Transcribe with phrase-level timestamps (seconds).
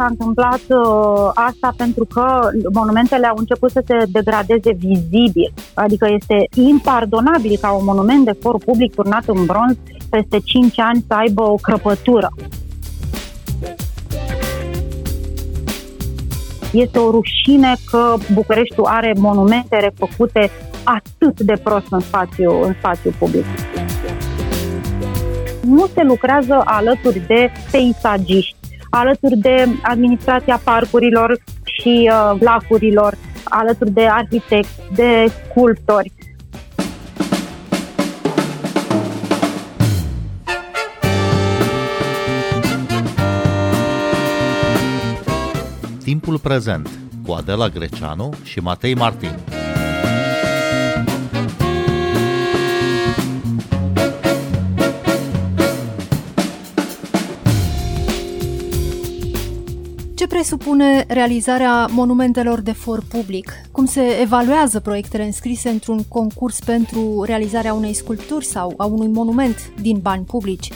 [0.00, 5.52] s-a întâmplat uh, asta pentru că monumentele au început să se degradeze vizibil.
[5.74, 9.76] Adică este impardonabil ca un monument de for public turnat în bronz
[10.10, 12.28] peste 5 ani să aibă o crăpătură.
[16.72, 20.50] Este o rușine că Bucureștiul are monumente refăcute
[20.84, 23.44] atât de prost în spațiu, în spațiu public.
[25.62, 28.56] Nu se lucrează alături de peisagiști,
[28.90, 36.12] alături de administrația parcurilor și uh, lacurilor, alături de arhitecți, de sculptori.
[46.02, 46.88] Timpul prezent
[47.26, 49.59] cu Adela Greceanu și Matei Martin.
[60.40, 63.52] Presupune realizarea monumentelor de for public?
[63.72, 69.72] Cum se evaluează proiectele înscrise într-un concurs pentru realizarea unei sculpturi sau a unui monument
[69.80, 70.68] din bani publici?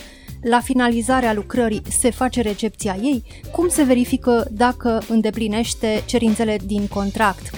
[0.42, 3.22] La finalizarea lucrării se face recepția ei?
[3.52, 7.50] Cum se verifică dacă îndeplinește cerințele din contract?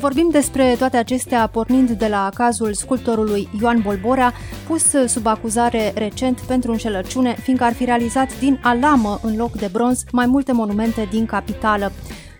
[0.00, 4.32] Vorbim despre toate acestea pornind de la cazul sculptorului Ioan Bolbora,
[4.66, 9.68] pus sub acuzare recent pentru înșelăciune, fiindcă ar fi realizat din alamă în loc de
[9.72, 11.92] bronz mai multe monumente din capitală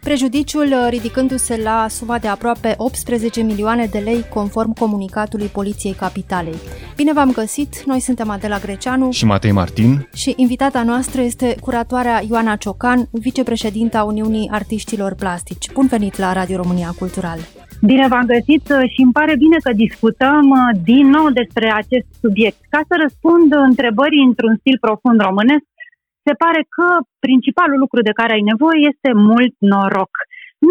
[0.09, 6.59] prejudiciul uh, ridicându-se la suma de aproape 18 milioane de lei conform comunicatului Poliției Capitalei.
[6.97, 12.23] Bine v-am găsit, noi suntem Adela Greceanu și Matei Martin și invitata noastră este curatoarea
[12.31, 15.73] Ioana Ciocan, vicepreședinta Uniunii Artiștilor Plastici.
[15.73, 17.39] Bun venit la Radio România Cultural!
[17.91, 22.09] Bine v-am găsit uh, și îmi pare bine că discutăm uh, din nou despre acest
[22.23, 22.59] subiect.
[22.75, 25.64] Ca să răspund întrebării într-un stil profund românesc,
[26.29, 26.87] se pare că
[27.27, 30.15] principalul lucru de care ai nevoie este mult noroc.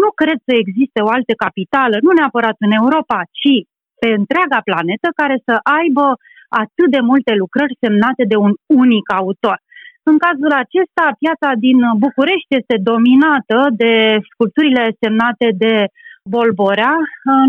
[0.00, 3.54] Nu cred să existe o altă capitală, nu neapărat în Europa, ci
[4.00, 6.06] pe întreaga planetă, care să aibă
[6.62, 9.58] atât de multe lucrări semnate de un unic autor.
[10.10, 13.92] În cazul acesta, piața din București este dominată de
[14.30, 15.74] sculpturile semnate de
[16.32, 16.94] Bolborea,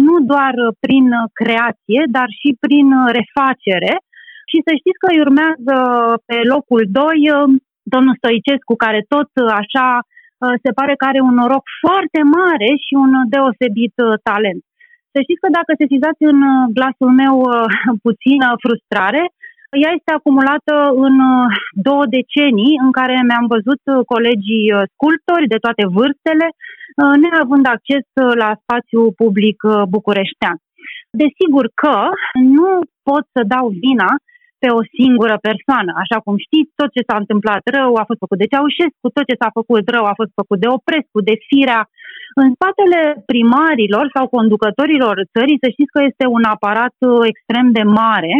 [0.07, 0.53] nu doar
[0.85, 1.05] prin
[1.39, 2.87] creație, dar și prin
[3.19, 3.93] refacere.
[4.51, 5.75] Și să știți că îi urmează
[6.29, 7.05] pe locul 2
[7.95, 12.69] domnul Stoicescu, care tot uh, așa uh, se pare că are un noroc foarte mare
[12.85, 14.61] și un deosebit uh, talent.
[15.13, 16.39] Să știți că dacă sesizați în
[16.77, 17.35] glasul meu
[18.05, 19.23] puțină frustrare,
[19.83, 21.15] ea este acumulată în
[21.87, 23.81] două decenii în care mi-am văzut
[24.13, 26.47] colegii sculptori de toate vârstele,
[27.23, 28.05] neavând acces
[28.43, 29.57] la spațiu public
[29.95, 30.57] bucureștean.
[31.21, 31.95] Desigur că
[32.57, 32.69] nu
[33.07, 34.11] pot să dau vina
[34.61, 35.91] pe o singură persoană.
[36.03, 39.39] Așa cum știți, tot ce s-a întâmplat rău a fost făcut de Ceaușescu, tot ce
[39.41, 41.81] s-a făcut rău a fost făcut de Oprescu, de Firea.
[42.41, 47.83] În spatele primarilor sau conducătorilor țării, să știți că este un aparat uh, extrem de
[48.01, 48.33] mare,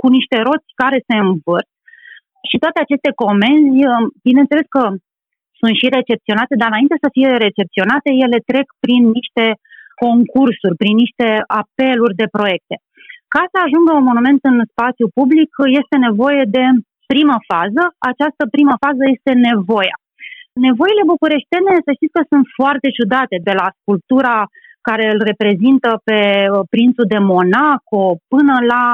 [0.00, 1.70] cu niște roți care se învârt.
[2.48, 4.84] Și toate aceste comenzi, uh, bineînțeles că
[5.60, 9.44] sunt și recepționate, dar înainte să fie recepționate, ele trec prin niște
[10.04, 11.28] concursuri, prin niște
[11.62, 12.76] apeluri de proiecte.
[13.36, 16.64] Ca să ajungă un monument în spațiu public, este nevoie de
[17.12, 17.82] primă fază.
[18.10, 19.96] Această primă fază este nevoia.
[20.66, 24.36] Nevoile bucureștene, să știți că sunt foarte ciudate, de la sculptura
[24.88, 28.84] care îl reprezintă pe uh, prințul de Monaco, până la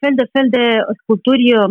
[0.00, 0.64] fel de fel de
[1.00, 1.68] sculpturi uh,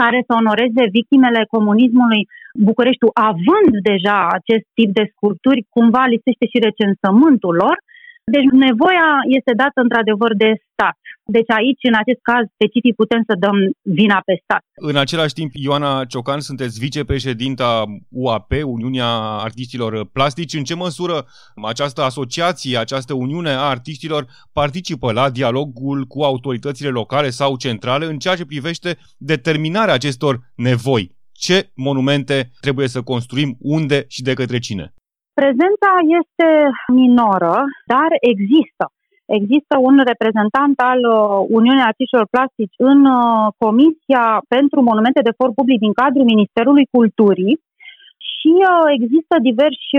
[0.00, 2.22] care să onoreze victimele comunismului.
[2.68, 7.76] Bucureștiul, având deja acest tip de sculpturi, cumva lipsește și recensământul lor.
[8.34, 10.98] Deci nevoia este dată într-adevăr de stat.
[11.28, 14.62] Deci aici, în acest caz specific, putem să dăm vina pe stat.
[14.74, 19.08] În același timp, Ioana Ciocan, sunteți vicepreședinta UAP, Uniunea
[19.46, 20.54] Artiștilor Plastici.
[20.54, 21.26] În ce măsură
[21.62, 28.18] această asociație, această Uniune a Artiștilor participă la dialogul cu autoritățile locale sau centrale în
[28.18, 31.14] ceea ce privește determinarea acestor nevoi?
[31.32, 34.94] Ce monumente trebuie să construim, unde și de către cine?
[35.40, 36.48] Prezența este
[36.92, 37.54] minoră,
[37.86, 38.84] dar există.
[39.26, 44.24] Există un reprezentant al uh, Uniunii Artiștilor Plastici în uh, Comisia
[44.54, 47.56] pentru Monumente de For Public din cadrul Ministerului Culturii
[48.32, 49.96] și uh, există diversi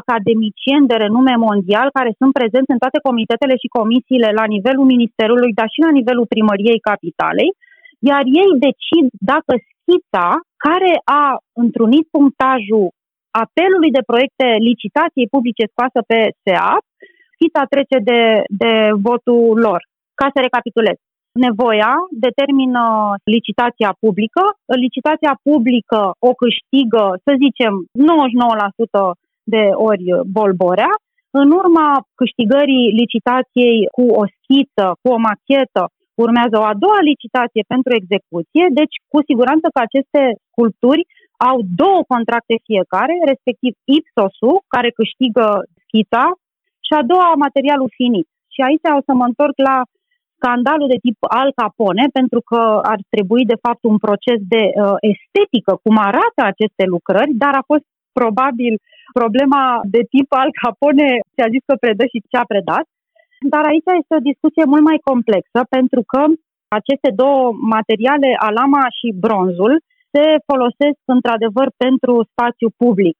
[0.00, 5.52] academicieni de renume mondial care sunt prezenți în toate comitetele și comisiile la nivelul Ministerului,
[5.58, 7.50] dar și la nivelul Primăriei Capitalei,
[8.10, 10.28] iar ei decid dacă schița
[10.66, 11.24] care a
[11.64, 12.86] întrunit punctajul
[13.44, 16.84] apelului de proiecte licitației publice scoasă pe SEAP,
[17.38, 18.20] schița trece de,
[18.62, 18.72] de
[19.06, 19.80] votul lor.
[20.20, 20.98] Ca să recapitulez.
[21.46, 21.94] nevoia
[22.26, 22.84] determină
[23.34, 24.42] licitația publică.
[24.84, 27.72] Licitația publică o câștigă, să zicem,
[29.04, 29.04] 99%
[29.54, 30.04] de ori
[30.36, 30.92] Bolborea.
[31.40, 31.88] În urma
[32.20, 35.82] câștigării licitației cu o schiță, cu o machetă,
[36.24, 41.02] urmează o a doua licitație pentru execuție, deci cu siguranță că aceste sculpturi
[41.50, 45.46] au două contracte fiecare, respectiv Ipsosul, care câștigă
[45.84, 46.24] schița,
[46.88, 48.28] și a doua materialul finit.
[48.54, 49.76] Și aici o să mă întorc la
[50.36, 52.60] scandalul de tip Al Capone, pentru că
[52.92, 57.68] ar trebui, de fapt, un proces de uh, estetică, cum arată aceste lucrări, dar a
[57.70, 57.86] fost
[58.20, 58.74] probabil
[59.20, 59.62] problema
[59.94, 62.86] de tip Al Capone, ți-a zis că predă și ce a predat.
[63.52, 66.20] Dar aici este o discuție mult mai complexă, pentru că
[66.78, 67.42] aceste două
[67.76, 69.74] materiale, alama și bronzul,
[70.12, 73.16] se folosesc într-adevăr pentru spațiu public.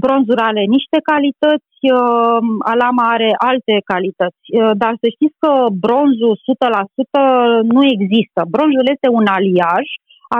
[0.00, 2.40] Bronzul are niște calități, uh,
[2.72, 5.52] alama are alte calități, uh, dar să știți că
[5.84, 8.40] bronzul 100% nu există.
[8.54, 9.86] Bronzul este un aliaj,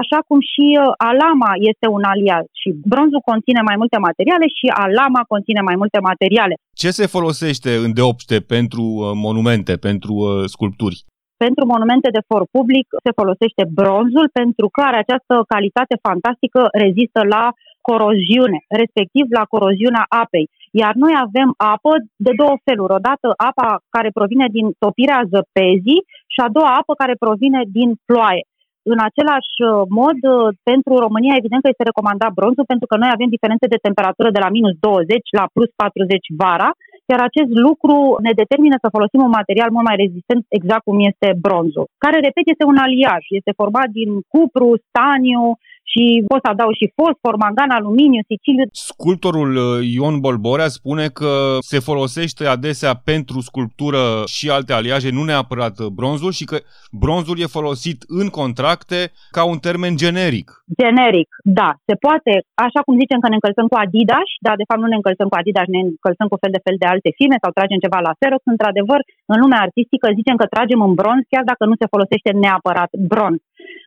[0.00, 2.44] așa cum și uh, alama este un aliaj.
[2.60, 6.54] Și bronzul conține mai multe materiale și alama conține mai multe materiale.
[6.82, 8.84] Ce se folosește în deopște pentru
[9.26, 10.14] monumente, pentru
[10.54, 10.98] sculpturi?
[11.44, 17.20] Pentru monumente de for public se folosește bronzul pentru că are această calitate fantastică, rezistă
[17.34, 17.44] la
[17.90, 20.46] coroziune, respectiv la coroziunea apei.
[20.82, 21.92] Iar noi avem apă
[22.26, 22.96] de două feluri.
[22.98, 28.44] Odată apa care provine din topirea zăpezii și a doua apă care provine din ploaie.
[28.92, 29.70] În același uh,
[30.00, 30.40] mod, uh,
[30.70, 34.42] pentru România, evident că este recomandat bronzul, pentru că noi avem diferențe de temperatură de
[34.44, 36.70] la minus 20 la plus 40 vara,
[37.10, 37.96] iar acest lucru
[38.26, 42.46] ne determină să folosim un material mult mai rezistent, exact cum este bronzul, care, repet,
[42.48, 43.22] este un aliaj.
[43.38, 45.42] Este format din cupru, staniu,
[45.90, 48.66] și pot să adaug și fosfor, mangan, aluminiu, siciliu.
[48.90, 49.64] Sculptorul uh,
[49.96, 51.32] Ion Bolborea spune că
[51.72, 54.02] se folosește adesea pentru sculptură
[54.36, 56.56] și alte aliaje, nu neapărat bronzul și că
[57.02, 59.00] bronzul e folosit în contracte
[59.36, 60.46] ca un termen generic.
[60.82, 61.28] Generic,
[61.60, 61.70] da.
[61.88, 62.32] Se poate,
[62.66, 65.38] așa cum zicem că ne încălțăm cu Adidas, dar de fapt nu ne încălțăm cu
[65.40, 68.42] Adidas, ne încălțăm cu fel de fel de alte firme sau tragem ceva la Xerox.
[68.54, 69.00] Într-adevăr,
[69.32, 73.40] în lumea artistică zicem că tragem în bronz, chiar dacă nu se folosește neapărat bronz.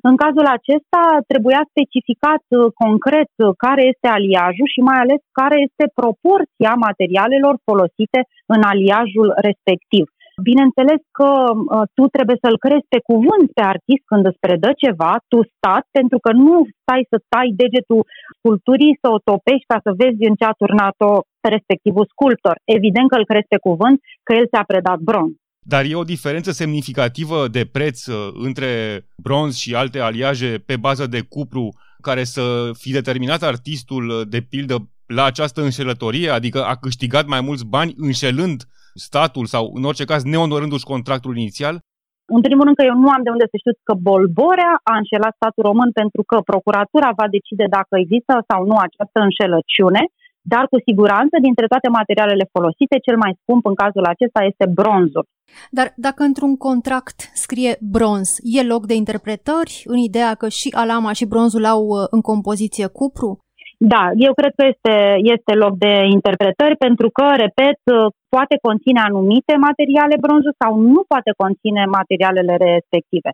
[0.09, 5.57] În cazul acesta trebuia specificat uh, concret uh, care este aliajul și mai ales care
[5.67, 8.19] este proporția materialelor folosite
[8.53, 10.05] în aliajul respectiv.
[10.49, 15.13] Bineînțeles că uh, tu trebuie să-l crezi pe cuvânt pe artist când îți predă ceva,
[15.31, 18.01] tu stat, pentru că nu stai să tai degetul
[18.37, 21.11] sculpturii, să o topești ca să vezi în ce a turnat-o
[21.53, 22.55] respectivul sculptor.
[22.77, 25.35] Evident că îl crezi pe cuvânt că el ți-a predat bronz.
[25.67, 28.15] Dar e o diferență semnificativă de preț uh,
[28.47, 28.69] între
[29.23, 34.41] bronz și alte aliaje pe bază de cupru care să fi determinat artistul, uh, de
[34.51, 34.75] pildă,
[35.05, 38.59] la această înșelătorie, adică a câștigat mai mulți bani înșelând
[38.93, 41.75] statul sau, în orice caz, neonorându-și contractul inițial?
[42.35, 45.33] În primul rând că eu nu am de unde să știu că Bolborea a înșelat
[45.35, 50.01] statul român pentru că procuratura va decide dacă există sau nu această înșelăciune
[50.53, 55.25] dar cu siguranță, dintre toate materialele folosite, cel mai scump în cazul acesta este bronzul.
[55.77, 61.11] Dar dacă într-un contract scrie bronz, e loc de interpretări în ideea că și alama
[61.19, 63.29] și bronzul au uh, în compoziție cupru?
[63.93, 64.95] Da, eu cred că este,
[65.35, 67.97] este loc de interpretări pentru că, repet, uh,
[68.35, 73.31] poate conține anumite materiale bronzul sau nu poate conține materialele respective.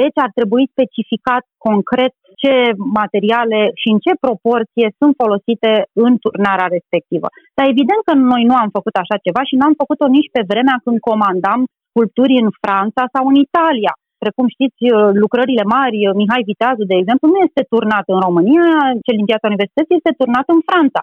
[0.00, 2.54] Deci ar trebui specificat concret ce
[3.00, 5.72] materiale și în ce proporție sunt folosite
[6.04, 7.26] în turnarea respectivă.
[7.56, 10.42] Dar evident că noi nu am făcut așa ceva și nu am făcut-o nici pe
[10.50, 11.60] vremea când comandam
[11.90, 13.92] sculpturi în Franța sau în Italia.
[14.24, 14.80] Precum știți,
[15.24, 18.66] lucrările mari, Mihai Viteazu, de exemplu, nu este turnat în România,
[19.06, 21.00] cel din piața universității este turnat în Franța.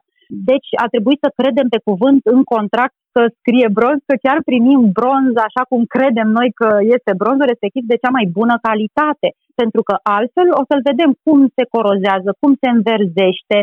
[0.50, 4.82] Deci a trebuit să credem pe cuvânt în contract să scrie bronz, că chiar primim
[4.98, 9.28] bronz așa cum credem noi că este bronzul, respectiv de cea mai bună calitate.
[9.62, 13.58] Pentru că altfel o să-l vedem cum se corozează, cum se înverzește,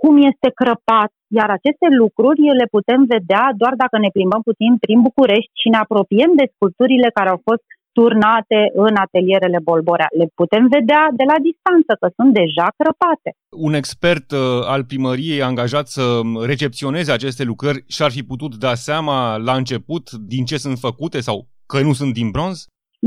[0.00, 4.98] cum este crăpat, iar aceste lucruri le putem vedea doar dacă ne plimbăm puțin prin
[5.08, 7.64] București și ne apropiem de sculpturile care au fost
[8.00, 10.10] turnate în atelierele Bolborea.
[10.20, 13.30] Le putem vedea de la distanță, că sunt deja crăpate.
[13.68, 14.40] Un expert uh,
[14.74, 16.04] al primăriei angajat să
[16.52, 21.36] recepționeze aceste lucrări și-ar fi putut da seama la început din ce sunt făcute sau
[21.70, 22.56] că nu sunt din bronz?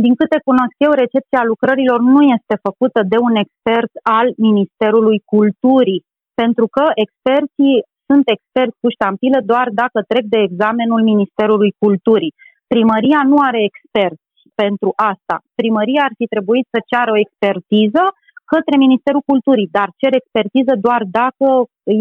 [0.05, 6.03] Din câte cunosc eu, recepția lucrărilor nu este făcută de un expert al Ministerului Culturii,
[6.41, 7.75] pentru că experții
[8.07, 12.35] sunt experți cu ștampilă doar dacă trec de examenul Ministerului Culturii.
[12.73, 14.17] Primăria nu are expert
[14.61, 15.35] pentru asta.
[15.61, 18.03] Primăria ar fi trebuit să ceară o expertiză
[18.53, 21.47] către Ministerul Culturii, dar cer expertiză doar dacă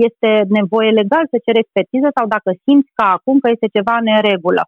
[0.08, 4.06] este nevoie legal să cer expertiză sau dacă simți ca acum că este ceva în
[4.10, 4.62] neregulă.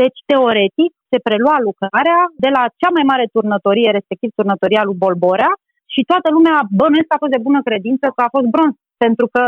[0.00, 5.52] Deci, teoretic, se prelua lucrarea de la cea mai mare turnătorie, respectiv turnătoria lui Bolborea,
[5.94, 9.26] și toată lumea bănuiesc că a fost de bună credință că a fost bronz pentru
[9.34, 9.42] că,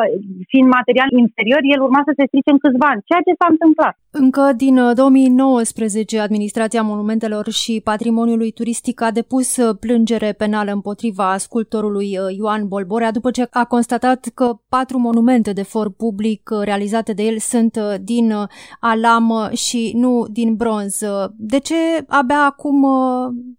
[0.51, 3.95] fiind material inferior, el urma să se strice în câțiva ani, ceea ce s-a întâmplat.
[4.11, 11.37] Încă din 2019, uh, Administrația Monumentelor și Patrimoniului Turistic a depus uh, plângere penală împotriva
[11.37, 17.13] sculptorului uh, Ioan Bolborea după ce a constatat că patru monumente de for public realizate
[17.13, 18.33] de el sunt din
[18.81, 21.01] alam și nu din bronz.
[21.37, 21.75] De ce
[22.09, 22.85] abia acum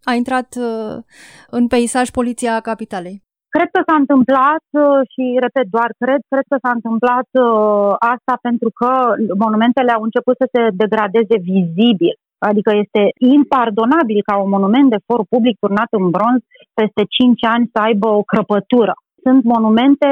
[0.03, 0.55] a intrat
[1.49, 3.26] în peisaj Poliția Capitalei?
[3.57, 8.33] Cred că s-a întâmplat uh, și, repet, doar cred, cred că s-a întâmplat uh, asta
[8.47, 8.91] pentru că
[9.43, 12.15] monumentele au început să se degradeze vizibil.
[12.49, 13.01] Adică este
[13.37, 16.41] impardonabil ca un monument de for public turnat în bronz
[16.79, 18.93] peste 5 ani să aibă o crăpătură.
[19.25, 20.09] Sunt monumente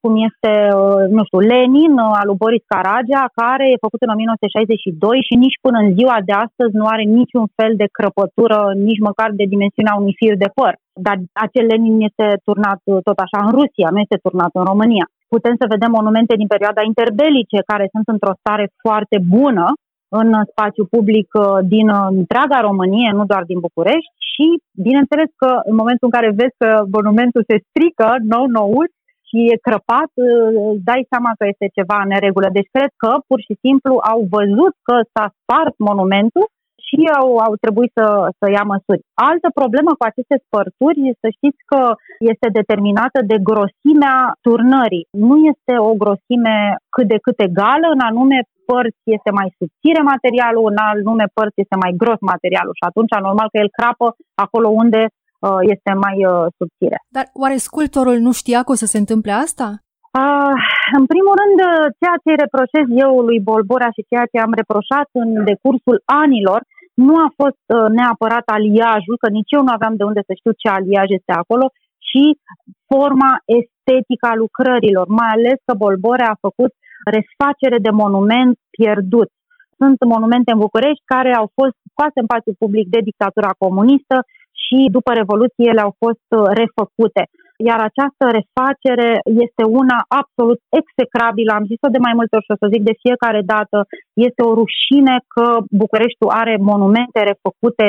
[0.00, 5.26] cum este, uh, nu știu, Lenin al lui Boris Caragea, care e făcut în 1962
[5.28, 8.58] și nici până în ziua de astăzi nu are niciun fel de crăpătură,
[8.88, 10.74] nici măcar de dimensiunea unui fir de păr.
[11.06, 15.06] Dar acel Lenin este turnat tot așa în Rusia, nu este turnat în România.
[15.34, 19.66] Putem să vedem monumente din perioada interbelice care sunt într-o stare foarte bună
[20.22, 21.44] în spațiu public uh,
[21.74, 24.46] din uh, întreaga Românie, nu doar din București și
[24.86, 28.74] bineînțeles că în momentul în care vezi că monumentul se strică nou-nou
[29.28, 30.26] și e crăpat, uh,
[30.88, 32.48] dai seama că este ceva în neregulă.
[32.58, 36.46] Deci cred că pur și simplu au văzut că s-a spart monumentul
[36.88, 38.06] și au, au trebuit să,
[38.40, 39.02] să ia măsuri.
[39.30, 41.82] Altă problemă cu aceste spărturi, să știți că
[42.32, 44.16] este determinată de grosimea
[44.46, 45.08] turnării.
[45.26, 46.56] Nu este o grosime
[46.94, 48.38] cât de cât egală, în anume
[48.70, 53.48] părți este mai subțire materialul, în anume părți este mai gros materialul și atunci normal
[53.50, 54.06] că el crapă
[54.44, 56.98] acolo unde uh, este mai uh, subțire.
[57.16, 59.68] Dar oare sculptorul nu știa că o să se întâmple asta?
[60.20, 60.54] Uh,
[60.98, 61.58] în primul rând,
[62.00, 66.60] ceea ce reproșez eu lui Bolborea și ceea ce am reproșat în decursul anilor
[67.04, 70.52] nu a fost uh, neapărat aliajul, că nici eu nu aveam de unde să știu
[70.60, 71.66] ce aliaj este acolo,
[72.08, 72.24] ci
[72.90, 76.72] forma estetică a lucrărilor, mai ales că Bolbore a făcut
[77.16, 79.30] resfacere de monument pierdut.
[79.80, 84.16] Sunt monumente în București care au fost scoase în spațiu public de dictatura comunistă
[84.62, 87.22] și după Revoluție ele au fost uh, refăcute
[87.68, 89.10] iar această refacere
[89.44, 91.50] este una absolut execrabilă.
[91.52, 93.78] Am zis-o de mai multe ori și o să zic de fiecare dată.
[94.28, 95.46] Este o rușine că
[95.82, 97.86] Bucureștiul are monumente refăcute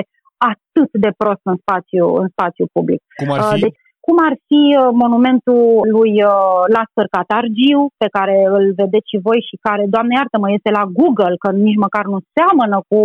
[0.51, 2.99] atât de prost în spațiu, în spațiu public.
[3.19, 3.61] Cum ar fi?
[3.65, 5.63] Deci, cum ar fi uh, monumentul
[5.95, 10.71] lui uh, Lascăr Catargiu, pe care îl vedeți și voi și care, Doamne iartă-mă, este
[10.79, 12.99] la Google, că nici măcar nu seamănă cu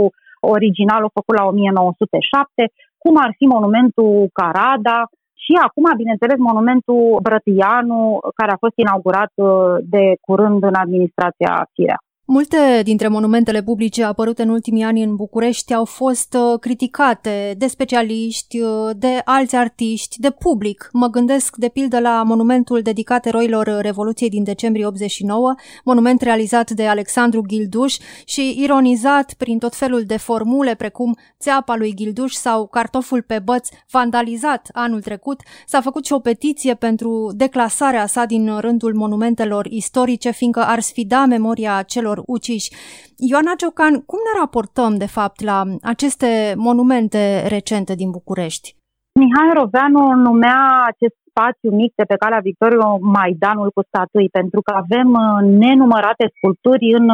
[0.54, 4.98] originalul făcut la 1907, cum ar fi monumentul Carada,
[5.44, 9.48] și acum, bineînțeles, monumentul Brătianu, care a fost inaugurat uh,
[9.94, 11.98] de curând în administrația Firea.
[12.34, 17.66] Multe dintre monumentele publice apărute în ultimii ani în București au fost uh, criticate de
[17.66, 20.88] specialiști, uh, de alți artiști, de public.
[20.92, 26.86] Mă gândesc de pildă la monumentul dedicat eroilor Revoluției din decembrie 89, monument realizat de
[26.86, 33.22] Alexandru Gilduș și ironizat prin tot felul de formule precum țeapa lui Gilduș sau cartoful
[33.22, 35.40] pe băț vandalizat anul trecut.
[35.66, 41.24] S-a făcut și o petiție pentru declasarea sa din rândul monumentelor istorice, fiindcă ar sfida
[41.24, 42.70] memoria celor uciși.
[43.16, 48.76] Ioana Ciocan, cum ne raportăm, de fapt, la aceste monumente recente din București?
[49.20, 54.72] Mihai Roveanu numea acest spațiu mic de pe calea Victoriei Maidanul cu statui, pentru că
[54.82, 57.06] avem uh, nenumărate sculpturi în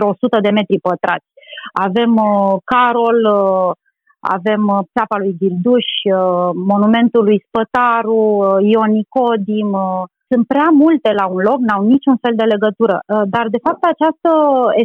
[0.00, 1.28] 100 uh, de metri pătrați.
[1.86, 3.20] Avem uh, Carol,
[4.36, 4.62] avem
[4.92, 5.88] țeapa lui Gilduș,
[6.54, 8.22] monumentul lui Spătaru,
[8.60, 9.70] Ion Nicodim,
[10.30, 12.96] sunt prea multe la un loc, n-au niciun fel de legătură.
[13.00, 14.30] Uh, dar, de fapt, această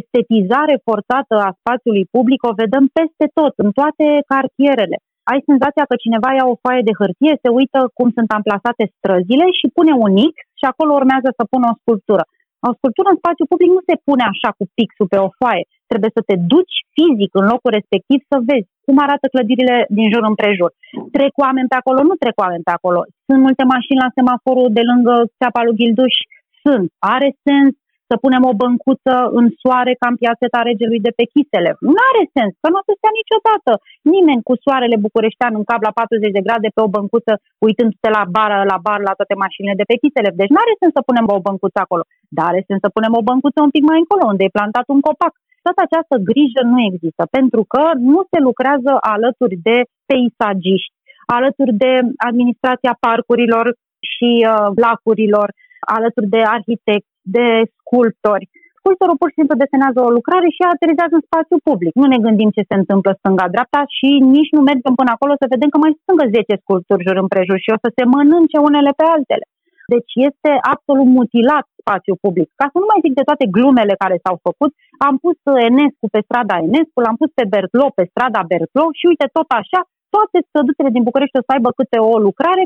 [0.00, 4.96] estetizare forțată a spațiului public o vedem peste tot, în toate cartierele.
[5.30, 9.46] Ai senzația că cineva ia o foaie de hârtie, se uită cum sunt amplasate străzile
[9.58, 12.24] și pune un X și acolo urmează să pună o sculptură.
[12.68, 15.64] O sculptură în spațiu public nu se pune așa cu pixul pe o foaie.
[15.90, 20.22] Trebuie să te duci fizic în locul respectiv să vezi cum arată clădirile din jur
[20.30, 20.70] împrejur.
[21.16, 23.00] Trec oameni pe acolo, nu trec oameni pe acolo.
[23.26, 26.14] Sunt multe mașini la semaforul de lângă țeapa lui Gilduș?
[26.62, 26.88] Sunt.
[27.14, 27.72] Are sens
[28.10, 31.70] să punem o băncuță în soare ca în piațeta regelui de pe Chisele.
[31.92, 33.72] Nu are sens, că nu o să stea niciodată
[34.14, 37.32] nimeni cu soarele bucureștean în cap la 40 de grade pe o băncuță,
[37.66, 40.30] uitându-te la bar, la bar, la toate mașinile de pe Chisele.
[40.40, 42.04] Deci nu are sens să punem o băncuță acolo,
[42.36, 45.00] dar are sens să punem o băncuță un pic mai încolo, unde e plantat un
[45.08, 45.32] copac.
[45.64, 50.94] Toată această grijă nu există, pentru că nu se lucrează alături de peisagiști,
[51.38, 51.92] alături de
[52.28, 53.66] administrația parcurilor
[54.12, 55.48] și uh, lacurilor,
[55.96, 57.46] alături de arhitecți, de
[57.78, 58.46] sculptori.
[58.80, 61.92] sculptorul pur și simplu desenează o lucrare și aterizează în spațiu public.
[62.00, 65.70] Nu ne gândim ce se întâmplă stânga-dreapta și nici nu mergem până acolo să vedem
[65.72, 69.04] că mai sunt încă 10 sculpturi jur împrejur și o să se mănânce unele pe
[69.16, 69.44] altele.
[69.92, 72.48] Deci este absolut mutilat spațiul public.
[72.60, 74.70] Ca să nu mai zic de toate glumele care s-au făcut,
[75.08, 79.26] am pus Enescu pe strada Enescu, l-am pus pe Bertlo pe strada Bertlo și uite
[79.36, 79.80] tot așa,
[80.14, 82.64] toate străduțele din București o să aibă câte o lucrare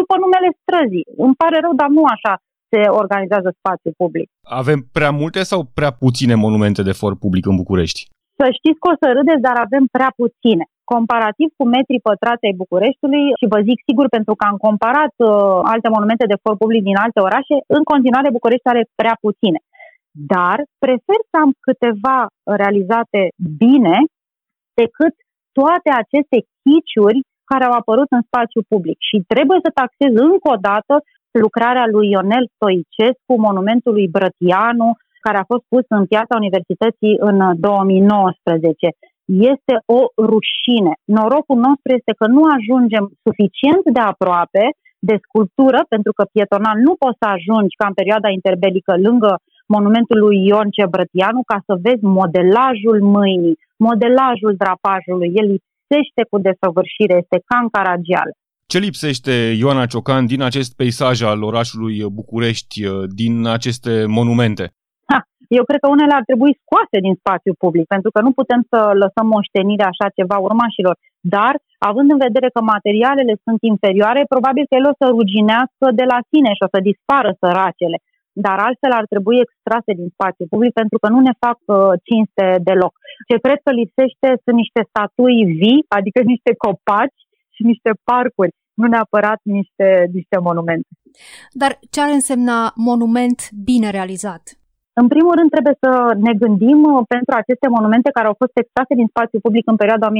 [0.00, 1.06] după numele străzii.
[1.24, 2.34] Îmi pare rău, dar nu așa
[2.70, 4.26] se organizează spațiul public.
[4.62, 8.00] Avem prea multe sau prea puține monumente de for public în București?
[8.40, 10.64] Să știți că o să râdeți, dar avem prea puține.
[10.92, 15.28] Comparativ cu metrii pătrați ai Bucureștiului, și vă zic sigur pentru că am comparat uh,
[15.74, 19.60] alte monumente de for public din alte orașe, în continuare București are prea puține.
[20.34, 22.18] Dar prefer să am câteva
[22.62, 23.20] realizate
[23.64, 23.96] bine
[24.80, 25.14] decât
[25.58, 28.98] toate aceste chiciuri care au apărut în spațiu public.
[29.08, 30.94] Și trebuie să taxez încă o dată
[31.44, 34.88] lucrarea lui Ionel Stoicescu, monumentul lui Brătianu,
[35.24, 38.88] care a fost pus în piața Universității în 2019.
[39.52, 40.00] Este o
[40.30, 40.92] rușine.
[41.18, 44.64] Norocul nostru este că nu ajungem suficient de aproape
[45.08, 49.32] de sculptură, pentru că pietonal nu poți să ajungi ca în perioada interbelică lângă
[49.74, 55.30] monumentul lui Ion Cebrătianu ca să vezi modelajul mâinii, modelajul drapajului.
[55.40, 58.30] El lipsește cu desăvârșire, este ca în Caragial.
[58.66, 62.74] Ce lipsește Ioana Ciocan din acest peisaj al orașului București,
[63.20, 64.64] din aceste monumente?
[65.54, 68.60] Ha, eu cred că unele ar trebui scoase din spațiu public, pentru că nu putem
[68.70, 70.94] să lăsăm moștenire așa ceva urmașilor.
[71.36, 71.54] Dar,
[71.90, 76.18] având în vedere că materialele sunt inferioare, probabil că ele o să ruginească de la
[76.30, 77.98] sine și o să dispară săracele.
[78.46, 81.76] Dar altfel ar trebui extrase din spațiu public pentru că nu ne fac uh,
[82.08, 82.94] cinste deloc.
[83.28, 87.20] Ce cred că lipsește sunt niște statui vii, adică niște copaci
[87.54, 90.90] și niște parcuri, nu neapărat niște, niște monumente.
[91.62, 92.58] Dar ce ar însemna
[92.90, 94.42] monument bine realizat?
[95.00, 95.92] În primul rând, trebuie să
[96.26, 100.08] ne gândim uh, pentru aceste monumente care au fost extrase din spațiu public în perioada
[100.10, 100.14] 1948-1952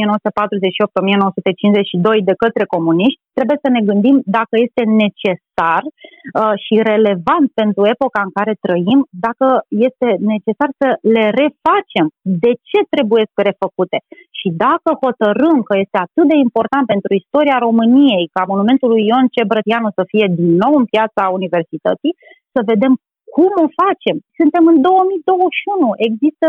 [2.31, 8.21] de către comuniști, trebuie să ne gândim dacă este necesar uh, și relevant pentru epoca
[8.27, 9.47] în care trăim, dacă
[9.87, 12.07] este necesar să le refacem.
[12.43, 13.99] De ce trebuie să refăcute?
[14.39, 19.27] Și dacă hotărâm că este atât de important pentru istoria României ca monumentul lui Ion
[19.35, 22.15] Cebrătianu să fie din nou în piața universității,
[22.55, 22.93] să vedem
[23.37, 24.17] cum o facem?
[24.41, 26.09] Suntem în 2021.
[26.09, 26.49] Există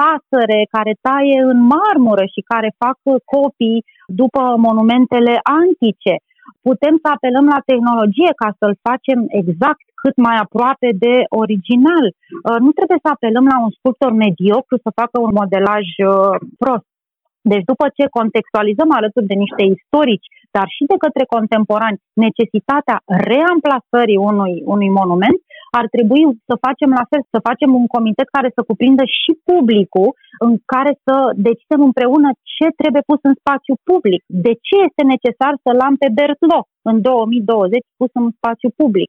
[0.00, 2.96] lasere care taie în marmură și care fac
[3.34, 3.84] copii
[4.20, 6.14] după monumentele antice.
[6.68, 12.04] Putem să apelăm la tehnologie ca să-l facem exact cât mai aproape de original.
[12.12, 16.88] Uh, nu trebuie să apelăm la un sculptor mediocru să facă un modelaj uh, prost.
[17.52, 22.96] Deci după ce contextualizăm alături de niște istorici, dar și de către contemporani, necesitatea
[23.30, 25.38] reamplasării unui, unui monument,
[25.80, 30.08] ar trebui să facem la fel, să facem un comitet care să cuprindă și publicul,
[30.46, 31.16] în care să
[31.48, 36.08] decidem împreună ce trebuie pus în spațiu public, de ce este necesar să-l am pe
[36.16, 39.08] Bertlo în 2020 pus în spațiu public.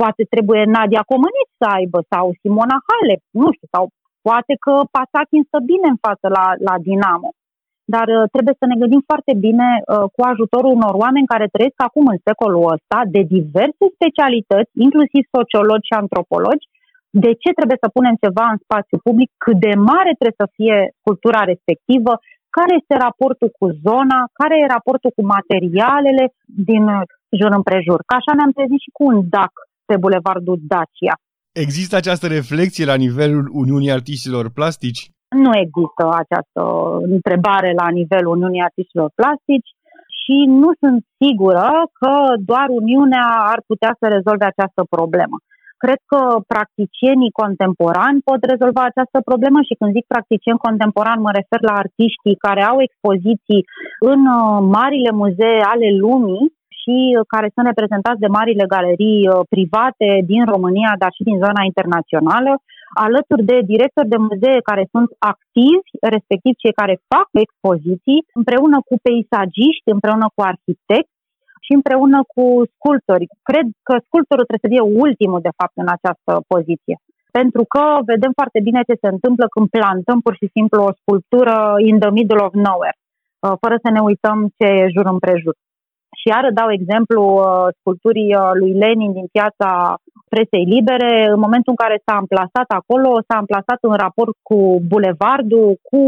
[0.00, 3.84] Poate trebuie Nadia Comăniț să aibă sau Simona Halep, nu știu, sau
[4.28, 7.30] poate că Pasachin stă bine în față la, la Dinamo
[7.94, 11.78] dar uh, trebuie să ne gândim foarte bine uh, cu ajutorul unor oameni care trăiesc
[11.88, 16.66] acum în secolul ăsta, de diverse specialități, inclusiv sociologi și antropologi,
[17.24, 20.76] de ce trebuie să punem ceva în spațiu public, cât de mare trebuie să fie
[21.06, 22.12] cultura respectivă,
[22.56, 26.24] care este raportul cu zona, care e raportul cu materialele
[26.70, 27.02] din uh,
[27.38, 28.00] jur împrejur.
[28.08, 29.54] Ca așa ne-am trezit și cu un DAC
[29.88, 31.14] pe Bulevardul Dacia.
[31.66, 35.02] Există această reflexie la nivelul Uniunii Artistilor Plastici?
[35.42, 36.62] Nu există această
[37.16, 39.70] întrebare la nivelul Uniunii Artiștilor Plastici
[40.20, 42.12] și nu sunt sigură că
[42.50, 45.36] doar Uniunea ar putea să rezolve această problemă.
[45.84, 46.20] Cred că
[46.54, 52.42] practicienii contemporani pot rezolva această problemă și când zic practicieni contemporani mă refer la artiștii
[52.46, 53.62] care au expoziții
[54.10, 56.44] în uh, marile muzee ale lumii
[56.80, 61.38] și uh, care sunt reprezentați de marile galerii uh, private din România, dar și din
[61.44, 62.52] zona internațională,
[63.06, 68.94] alături de directori de muzee care sunt activi, respectiv cei care fac expoziții, împreună cu
[69.06, 71.14] peisagiști, împreună cu arhitecți
[71.66, 73.26] și împreună cu sculptori.
[73.50, 76.96] Cred că sculptorul trebuie să fie ultimul, de fapt, în această poziție.
[77.38, 81.56] Pentru că vedem foarte bine ce se întâmplă când plantăm pur și simplu o sculptură
[81.90, 85.54] in the middle of nowhere, uh, fără să ne uităm ce e jur împrejur.
[86.24, 89.70] Și iară dau exemplu uh, sculpturii uh, lui Lenin din piața
[90.32, 91.12] presei libere.
[91.34, 94.58] În momentul în care s-a amplasat acolo, s-a amplasat în raport cu
[94.92, 96.02] bulevardul, cu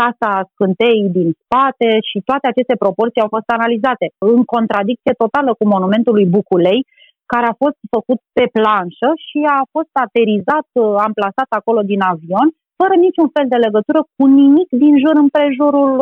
[0.00, 5.64] casa scântei din spate și toate aceste proporții au fost analizate în contradicție totală cu
[5.74, 6.80] monumentul lui Buculei,
[7.32, 10.66] care a fost făcut pe planșă și a fost aterizat,
[11.06, 12.48] amplasat acolo din avion,
[12.80, 15.92] fără niciun fel de legătură cu nimic din jur împrejurul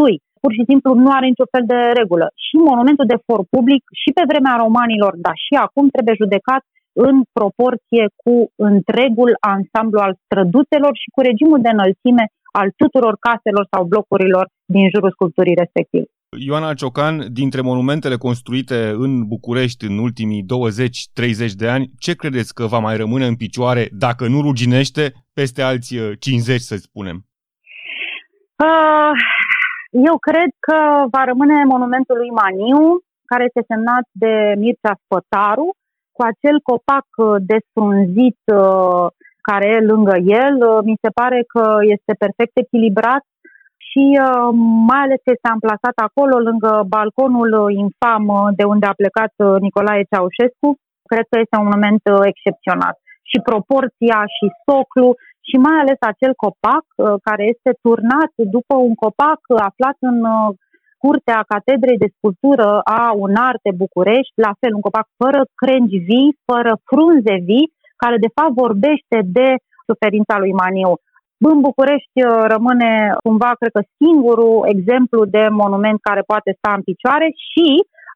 [0.00, 0.16] lui.
[0.44, 2.26] Pur și simplu nu are niciun fel de regulă.
[2.46, 6.62] Și monumentul de for public, și pe vremea romanilor, dar și acum trebuie judecat
[7.08, 8.34] în proporție cu
[8.70, 12.24] întregul ansamblu al străduțelor și cu regimul de înălțime
[12.60, 16.08] al tuturor caselor sau blocurilor din jurul sculpturii respective.
[16.46, 22.64] Ioana Ciocan, dintre monumentele construite în București în ultimii 20-30 de ani, ce credeți că
[22.66, 27.16] va mai rămâne în picioare, dacă nu ruginește, peste alți 50, uh, să spunem?
[28.56, 29.12] Uh,
[29.94, 30.78] eu cred că
[31.14, 32.82] va rămâne monumentul lui Maniu,
[33.30, 35.68] care este semnat de Mircea Spătaru,
[36.16, 39.06] cu acel copac uh, desfrunzit uh,
[39.48, 40.54] care e lângă el.
[40.88, 43.24] Mi se pare că este perfect echilibrat
[43.88, 44.50] și uh,
[44.90, 47.50] mai ales că este amplasat acolo, lângă balconul
[47.84, 48.26] infam
[48.58, 50.68] de unde a plecat uh, Nicolae Ceaușescu.
[51.10, 52.94] Cred că este un moment uh, excepțional.
[53.30, 55.08] Și proporția și soclu
[55.48, 56.84] și mai ales acel copac
[57.28, 60.18] care este turnat după un copac aflat în
[61.04, 62.68] curtea Catedrei de Sculptură
[63.00, 68.34] a Unarte București, la fel un copac fără crengi vii, fără frunze vii, care de
[68.36, 69.48] fapt vorbește de
[69.88, 70.92] suferința lui Maniu.
[71.52, 72.92] În București uh, rămâne
[73.24, 77.66] cumva, cred că, singurul exemplu de monument care poate sta în picioare și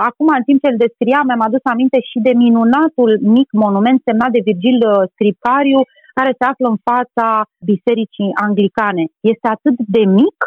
[0.08, 4.30] Acum, în timp ce îl descriam, mi-am adus aminte și de minunatul mic monument semnat
[4.36, 5.80] de Virgil uh, Scripcariu,
[6.18, 7.26] care se află în fața
[7.70, 9.04] bisericii anglicane.
[9.32, 10.38] Este atât de mic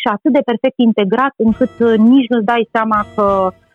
[0.00, 3.26] și atât de perfect integrat încât uh, nici nu-ți dai seama că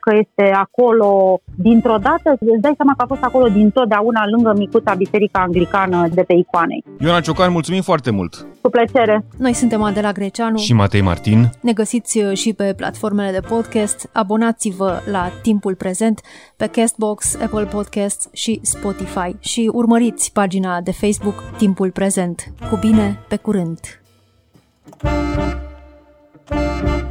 [0.07, 4.93] că este acolo dintr-o dată, îți dai seama că a fost acolo dintotdeauna lângă micuța
[4.93, 6.83] biserica anglicană de pe icoanei.
[6.99, 8.45] Ioana Ciocan, mulțumim foarte mult!
[8.61, 9.25] Cu plăcere!
[9.37, 11.49] Noi suntem Adela Greceanu și Matei Martin.
[11.61, 14.09] Ne găsiți uh, și pe platformele de podcast.
[14.13, 16.21] Abonați-vă la Timpul Prezent
[16.57, 22.51] pe Castbox, Apple Podcasts și Spotify și urmăriți pagina de Facebook Timpul Prezent.
[22.69, 23.79] Cu bine, pe curând!
[26.49, 27.06] thank you